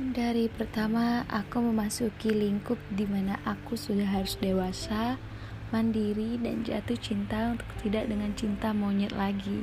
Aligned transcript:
Dari 0.00 0.48
pertama, 0.48 1.28
aku 1.28 1.60
memasuki 1.60 2.32
lingkup 2.32 2.80
di 2.88 3.04
mana 3.04 3.36
aku 3.44 3.76
sudah 3.76 4.08
harus 4.08 4.32
dewasa, 4.40 5.20
mandiri, 5.68 6.40
dan 6.40 6.64
jatuh 6.64 6.96
cinta 6.96 7.52
untuk 7.52 7.68
tidak 7.84 8.08
dengan 8.08 8.32
cinta 8.32 8.72
monyet 8.72 9.12
lagi, 9.12 9.60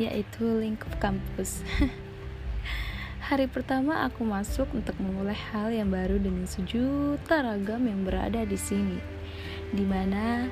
yaitu 0.00 0.56
lingkup 0.56 0.96
kampus. 0.96 1.60
Hari 3.28 3.44
pertama 3.44 4.08
aku 4.08 4.24
masuk 4.24 4.72
untuk 4.72 4.96
memulai 4.96 5.36
hal 5.52 5.68
yang 5.68 5.92
baru 5.92 6.16
dengan 6.16 6.48
sejuta 6.48 7.44
ragam 7.44 7.84
yang 7.84 8.08
berada 8.08 8.48
di 8.48 8.56
sini, 8.56 8.96
di 9.68 9.84
mana 9.84 10.48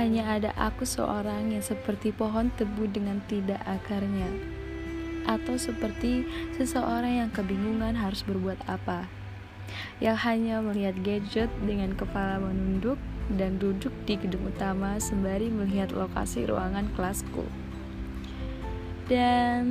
hanya 0.00 0.40
ada 0.40 0.56
aku 0.56 0.88
seorang 0.88 1.52
yang 1.52 1.60
seperti 1.60 2.08
pohon 2.08 2.48
tebu 2.56 2.88
dengan 2.88 3.20
tidak 3.28 3.60
akarnya 3.68 4.59
atau 5.30 5.54
seperti 5.54 6.26
seseorang 6.58 7.22
yang 7.22 7.30
kebingungan 7.30 7.94
harus 7.94 8.26
berbuat 8.26 8.58
apa, 8.66 9.06
yang 10.02 10.18
hanya 10.18 10.58
melihat 10.58 10.98
gadget 11.06 11.50
dengan 11.62 11.94
kepala 11.94 12.42
menunduk 12.42 12.98
dan 13.38 13.62
duduk 13.62 13.94
di 14.10 14.18
gedung 14.18 14.50
utama 14.50 14.98
sembari 14.98 15.46
melihat 15.46 15.94
lokasi 15.94 16.50
ruangan 16.50 16.90
kelasku. 16.98 17.46
Dan 19.06 19.62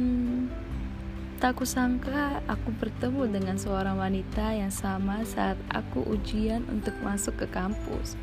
tak 1.40 1.56
kusangka 1.60 2.44
aku 2.48 2.76
bertemu 2.76 3.32
dengan 3.32 3.56
seorang 3.56 3.96
wanita 3.96 4.52
yang 4.52 4.72
sama 4.72 5.24
saat 5.24 5.56
aku 5.72 6.04
ujian 6.04 6.68
untuk 6.68 6.96
masuk 7.04 7.36
ke 7.40 7.48
kampus. 7.52 8.20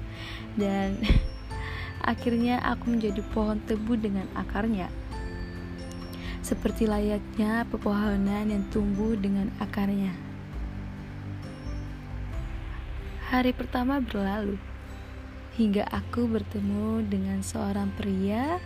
Dan 0.57 1.01
akhirnya 2.13 2.61
aku 2.61 2.97
menjadi 2.97 3.25
pohon 3.33 3.61
tebu 3.65 3.97
dengan 3.97 4.29
akarnya 4.37 4.93
seperti 6.47 6.87
layaknya 6.87 7.67
pepohonan 7.67 8.47
yang 8.47 8.63
tumbuh 8.71 9.19
dengan 9.19 9.51
akarnya. 9.59 10.15
Hari 13.35 13.51
pertama 13.51 13.99
berlalu 13.99 14.55
hingga 15.59 15.83
aku 15.91 16.31
bertemu 16.31 17.03
dengan 17.11 17.43
seorang 17.43 17.91
pria 17.99 18.63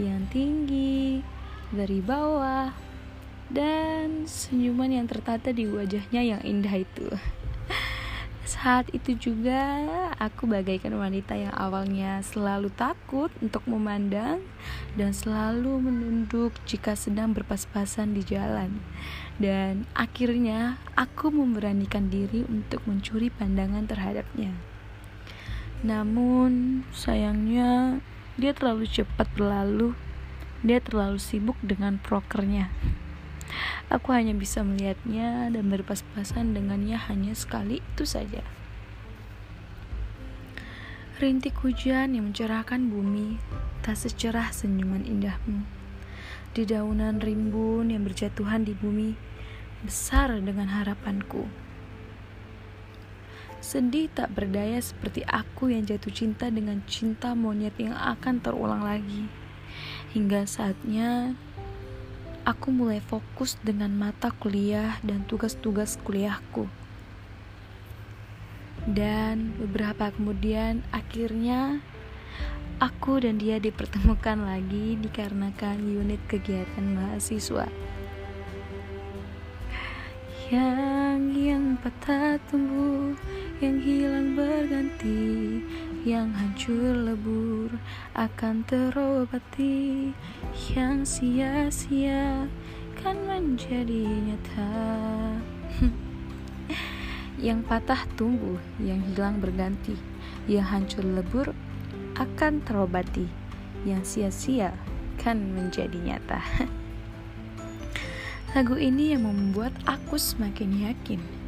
yang 0.00 0.24
tinggi 0.32 1.20
dari 1.68 2.00
bawah 2.00 2.72
dan 3.52 4.24
senyuman 4.24 4.96
yang 4.96 5.04
tertata 5.04 5.52
di 5.52 5.68
wajahnya 5.68 6.24
yang 6.24 6.40
indah 6.40 6.80
itu. 6.80 7.12
Saat 8.52 8.92
itu 8.92 9.16
juga 9.16 9.64
aku 10.20 10.44
bagaikan 10.44 10.92
wanita 10.92 11.32
yang 11.32 11.56
awalnya 11.56 12.20
selalu 12.20 12.68
takut 12.76 13.32
untuk 13.40 13.64
memandang 13.64 14.44
dan 14.92 15.16
selalu 15.16 15.80
menunduk 15.80 16.52
jika 16.68 16.92
sedang 16.92 17.32
berpas-pasan 17.32 18.12
di 18.12 18.20
jalan. 18.20 18.84
Dan 19.40 19.88
akhirnya 19.96 20.76
aku 21.00 21.32
memberanikan 21.32 22.12
diri 22.12 22.44
untuk 22.44 22.84
mencuri 22.84 23.32
pandangan 23.32 23.88
terhadapnya. 23.88 24.52
Namun 25.80 26.84
sayangnya 26.92 28.04
dia 28.36 28.52
terlalu 28.52 28.84
cepat 28.84 29.32
berlalu. 29.32 29.96
Dia 30.60 30.84
terlalu 30.84 31.16
sibuk 31.16 31.56
dengan 31.64 31.96
prokernya. 31.96 32.68
Aku 33.92 34.14
hanya 34.16 34.32
bisa 34.32 34.64
melihatnya 34.64 35.52
dan 35.52 35.64
berpas-pasan 35.68 36.56
dengannya 36.56 36.96
hanya 36.96 37.36
sekali 37.36 37.84
itu 37.96 38.08
saja. 38.08 38.40
Rintik 41.22 41.54
hujan 41.62 42.18
yang 42.18 42.34
mencerahkan 42.34 42.90
bumi 42.90 43.38
tak 43.86 43.94
secerah 43.94 44.50
senyuman 44.50 45.06
indahmu. 45.06 45.62
Di 46.50 46.66
daunan 46.66 47.22
rimbun 47.22 47.94
yang 47.94 48.02
berjatuhan 48.02 48.66
di 48.66 48.74
bumi, 48.74 49.14
besar 49.86 50.34
dengan 50.42 50.70
harapanku. 50.70 51.46
Sedih 53.62 54.10
tak 54.10 54.34
berdaya 54.34 54.82
seperti 54.82 55.22
aku 55.22 55.70
yang 55.70 55.86
jatuh 55.86 56.10
cinta 56.10 56.50
dengan 56.50 56.82
cinta 56.90 57.38
monyet 57.38 57.78
yang 57.78 57.94
akan 57.94 58.42
terulang 58.42 58.82
lagi. 58.82 59.30
Hingga 60.18 60.42
saatnya 60.50 61.38
aku 62.42 62.74
mulai 62.74 62.98
fokus 62.98 63.54
dengan 63.62 63.94
mata 63.94 64.34
kuliah 64.34 64.98
dan 65.06 65.22
tugas-tugas 65.30 65.98
kuliahku. 66.02 66.66
Dan 68.82 69.54
beberapa 69.62 70.10
kemudian 70.10 70.82
akhirnya 70.90 71.78
aku 72.82 73.22
dan 73.22 73.38
dia 73.38 73.62
dipertemukan 73.62 74.42
lagi 74.42 74.98
dikarenakan 74.98 75.78
unit 75.86 76.18
kegiatan 76.26 76.98
mahasiswa. 76.98 77.70
Yang 80.50 81.22
yang 81.38 81.64
patah 81.78 82.36
tumbuh, 82.50 83.14
yang 83.62 83.78
hilang 83.78 84.34
berganti, 84.34 85.61
yang 86.02 86.34
hancur 86.34 86.98
lebur 86.98 87.78
akan 88.18 88.66
terobati 88.66 90.10
yang 90.74 91.06
sia-sia 91.06 92.50
kan 92.98 93.16
menjadi 93.22 94.10
nyata. 94.10 94.74
Yang 97.42 97.66
patah 97.66 98.06
tumbuh 98.14 98.54
yang 98.78 99.02
hilang 99.02 99.42
berganti 99.42 99.98
yang 100.46 100.62
hancur 100.62 101.02
lebur 101.02 101.50
akan 102.14 102.62
terobati 102.62 103.26
yang 103.82 104.06
sia-sia 104.06 104.70
kan 105.18 105.42
menjadi 105.50 105.98
nyata. 105.98 106.38
Lagu 108.54 108.78
ini 108.78 109.10
yang 109.10 109.26
membuat 109.26 109.74
aku 109.90 110.14
semakin 110.14 110.86
yakin 110.86 111.41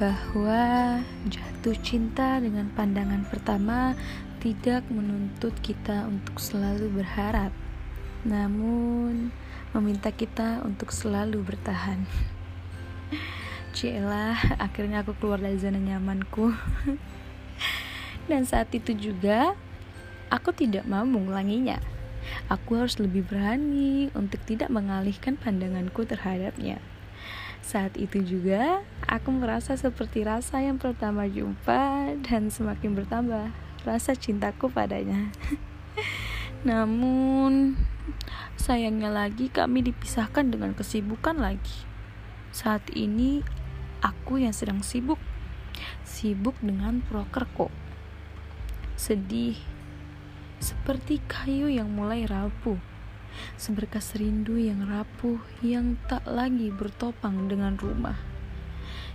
bahwa 0.00 1.00
jatuh 1.28 1.76
cinta 1.80 2.40
dengan 2.40 2.72
pandangan 2.72 3.24
pertama 3.28 3.92
tidak 4.40 4.82
menuntut 4.90 5.54
kita 5.62 6.08
untuk 6.08 6.40
selalu 6.42 6.90
berharap, 7.02 7.54
namun 8.26 9.30
meminta 9.72 10.10
kita 10.10 10.64
untuk 10.66 10.90
selalu 10.90 11.40
bertahan. 11.44 12.04
Cielah, 13.76 14.36
akhirnya 14.60 15.00
aku 15.00 15.16
keluar 15.16 15.40
dari 15.40 15.56
zona 15.56 15.80
nyamanku. 15.80 16.52
Dan 18.30 18.44
saat 18.44 18.68
itu 18.74 18.92
juga, 18.92 19.56
aku 20.28 20.52
tidak 20.52 20.84
mau 20.84 21.06
mengulanginya. 21.06 21.80
Aku 22.50 22.78
harus 22.78 23.00
lebih 23.00 23.26
berani 23.26 24.12
untuk 24.14 24.38
tidak 24.46 24.70
mengalihkan 24.70 25.34
pandanganku 25.40 26.06
terhadapnya. 26.06 26.78
Saat 27.62 27.94
itu 27.94 28.18
juga, 28.26 28.82
aku 29.06 29.30
merasa 29.30 29.78
seperti 29.78 30.26
rasa 30.26 30.58
yang 30.58 30.82
pertama 30.82 31.30
jumpa 31.30 32.10
dan 32.26 32.50
semakin 32.50 32.98
bertambah 32.98 33.54
rasa 33.86 34.18
cintaku 34.18 34.66
padanya. 34.66 35.30
Namun, 36.68 37.78
sayangnya 38.58 39.14
lagi 39.14 39.46
kami 39.46 39.86
dipisahkan 39.86 40.50
dengan 40.50 40.74
kesibukan 40.74 41.38
lagi. 41.38 41.86
Saat 42.50 42.90
ini, 42.98 43.46
aku 44.02 44.42
yang 44.42 44.52
sedang 44.52 44.82
sibuk. 44.82 45.22
Sibuk 46.02 46.58
dengan 46.58 46.98
prokerku. 47.06 47.70
Sedih, 48.98 49.54
seperti 50.58 51.22
kayu 51.30 51.70
yang 51.70 51.94
mulai 51.94 52.26
rapuh 52.26 52.91
seberkas 53.56 54.16
rindu 54.18 54.58
yang 54.58 54.84
rapuh 54.84 55.38
yang 55.64 56.00
tak 56.10 56.24
lagi 56.28 56.68
bertopang 56.72 57.48
dengan 57.48 57.78
rumah. 57.78 58.18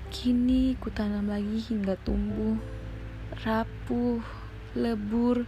Kini 0.07 0.79
ku 0.79 0.87
tanam 0.87 1.27
lagi 1.27 1.59
hingga 1.67 1.99
tumbuh, 2.01 2.55
rapuh, 3.43 4.23
lebur, 4.73 5.43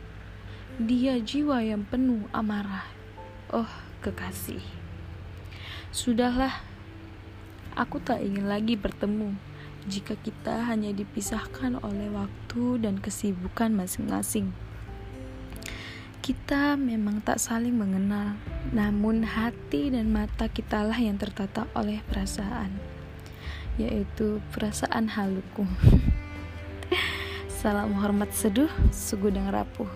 dia 0.80 1.20
jiwa 1.20 1.64
yang 1.64 1.88
penuh 1.88 2.28
amarah. 2.36 2.88
Oh, 3.52 3.70
kekasih. 4.04 4.62
Sudahlah, 5.90 6.62
aku 7.74 7.98
tak 8.04 8.22
ingin 8.22 8.46
lagi 8.46 8.78
bertemu 8.78 9.34
jika 9.90 10.14
kita 10.20 10.70
hanya 10.70 10.94
dipisahkan 10.94 11.82
oleh 11.82 12.14
waktu 12.14 12.84
dan 12.84 13.02
kesibukan 13.02 13.74
masing-masing. 13.74 14.54
Kita 16.30 16.78
memang 16.78 17.26
tak 17.26 17.42
saling 17.42 17.74
mengenal, 17.74 18.38
namun 18.70 19.26
hati 19.26 19.90
dan 19.90 20.14
mata 20.14 20.46
kitalah 20.46 20.94
yang 20.94 21.18
tertata 21.18 21.66
oleh 21.74 22.06
perasaan, 22.06 22.70
yaitu 23.82 24.38
perasaan 24.54 25.10
haluku. 25.10 25.66
Salam 27.66 27.98
hormat 27.98 28.30
seduh, 28.30 28.70
segudang 28.94 29.50
rapuh. 29.50 29.90